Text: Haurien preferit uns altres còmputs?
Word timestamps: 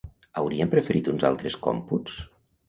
Haurien 0.41 0.71
preferit 0.71 1.09
uns 1.13 1.27
altres 1.31 1.59
còmputs? 1.69 2.17